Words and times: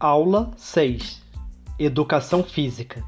Aula 0.00 0.52
6 0.56 1.20
Educação 1.76 2.44
Física 2.44 3.02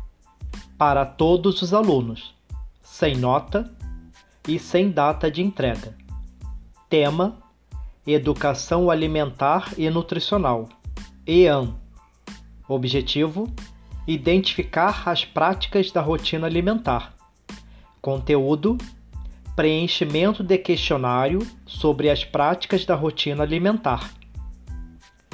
para 0.77 1.07
todos 1.07 1.63
os 1.63 1.73
alunos, 1.73 2.35
sem 2.83 3.17
nota 3.17 3.73
e 4.49 4.59
sem 4.59 4.91
data 4.91 5.31
de 5.31 5.41
entrega. 5.41 5.97
Tema: 6.89 7.39
Educação 8.05 8.91
Alimentar 8.91 9.73
e 9.79 9.89
Nutricional. 9.89 10.69
EAN. 11.25 11.77
Objetivo: 12.67 13.49
Identificar 14.05 15.09
as 15.09 15.25
práticas 15.25 15.93
da 15.93 16.01
rotina 16.01 16.49
alimentar. 16.49 17.15
Conteúdo: 18.03 18.77
Preenchimento 19.55 20.43
de 20.43 20.59
questionário 20.59 21.47
sobre 21.65 22.11
as 22.11 22.25
práticas 22.25 22.85
da 22.85 22.97
rotina 22.97 23.45
alimentar. 23.45 24.13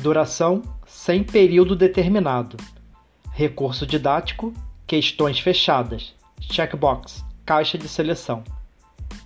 Duração: 0.02 0.75
sem 0.86 1.24
período 1.24 1.74
determinado. 1.74 2.56
Recurso 3.32 3.86
didático: 3.86 4.54
questões 4.86 5.38
fechadas. 5.40 6.14
Checkbox: 6.40 7.24
caixa 7.44 7.76
de 7.76 7.88
seleção. 7.88 8.42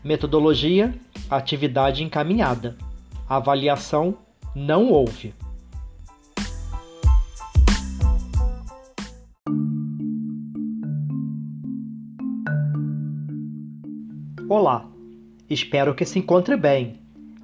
Metodologia: 0.02 0.94
atividade 1.30 2.02
encaminhada. 2.02 2.76
Avaliação: 3.28 4.16
não 4.54 4.90
houve. 4.90 5.34
Olá, 14.48 14.84
espero 15.48 15.94
que 15.94 16.04
se 16.04 16.18
encontre 16.18 16.56
bem. 16.56 16.99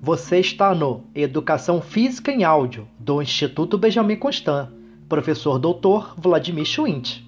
Você 0.07 0.39
está 0.39 0.73
no 0.73 1.03
Educação 1.13 1.83
Física 1.83 2.31
em 2.31 2.45
Áudio 2.45 2.87
do 2.97 3.21
Instituto 3.21 3.77
Benjamin 3.77 4.15
Constant, 4.15 4.69
professor 5.09 5.59
Dr. 5.59 6.15
Vladimir 6.17 6.65
Schwint, 6.65 7.25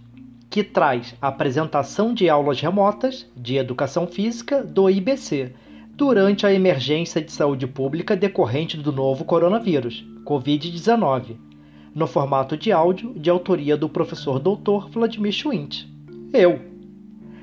que 0.49 0.63
traz 0.63 1.13
a 1.21 1.27
apresentação 1.27 2.15
de 2.15 2.29
aulas 2.31 2.61
remotas 2.61 3.29
de 3.37 3.57
Educação 3.57 4.07
Física 4.07 4.63
do 4.63 4.89
IBC 4.89 5.55
durante 5.97 6.47
a 6.47 6.55
emergência 6.55 7.21
de 7.21 7.33
saúde 7.33 7.67
pública 7.67 8.15
decorrente 8.15 8.77
do 8.77 8.93
novo 8.93 9.25
coronavírus, 9.25 10.07
Covid-19, 10.25 11.35
no 11.93 12.07
formato 12.07 12.57
de 12.57 12.71
áudio 12.71 13.13
de 13.13 13.29
autoria 13.29 13.77
do 13.77 13.89
professor 13.89 14.39
Dr. 14.39 14.89
Vladimir 14.93 15.33
Schwint. 15.33 15.85
Eu. 16.33 16.61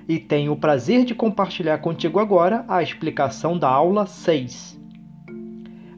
E 0.07 0.17
tenho 0.17 0.53
o 0.53 0.57
prazer 0.57 1.03
de 1.03 1.13
compartilhar 1.13 1.79
contigo 1.79 2.19
agora 2.19 2.63
a 2.69 2.81
explicação 2.81 3.57
da 3.57 3.67
aula 3.67 4.05
6. 4.05 4.84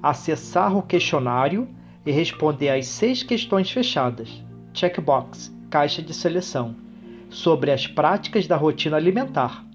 Acessar 0.02 0.76
o 0.76 0.82
questionário 0.82 1.68
e 2.06 2.12
responder 2.12 2.70
às 2.70 2.88
seis 2.88 3.24
questões 3.24 3.70
fechadas. 3.70 4.44
Checkbox, 4.74 5.54
caixa 5.70 6.02
de 6.02 6.14
seleção, 6.14 6.76
sobre 7.30 7.72
as 7.72 7.88
práticas 7.88 8.48
da 8.48 8.56
rotina 8.56 8.98
alimentar. 8.98 9.66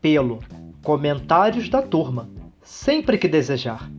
pelo 0.00 0.38
comentários 0.82 1.68
da 1.68 1.82
turma, 1.82 2.30
sempre 2.62 3.18
que 3.18 3.28
desejar. 3.28 3.90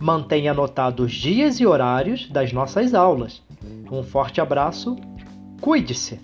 Mantenha 0.00 0.50
anotado 0.50 1.04
os 1.04 1.12
dias 1.12 1.60
e 1.60 1.66
horários 1.66 2.28
das 2.28 2.52
nossas 2.52 2.94
aulas. 2.94 3.40
Um 3.90 4.02
forte 4.02 4.40
abraço, 4.40 4.96
cuide-se! 5.60 6.18